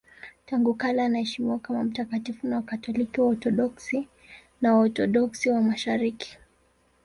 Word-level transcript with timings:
Tangu 0.45 0.73
kale 0.73 1.01
anaheshimiwa 1.03 1.59
kama 1.59 1.83
mtakatifu 1.83 2.47
na 2.47 2.55
Wakatoliki, 2.55 3.21
Waorthodoksi 3.21 4.07
na 4.61 4.73
Waorthodoksi 4.75 5.49
wa 5.49 5.61
Mashariki. 5.61 6.37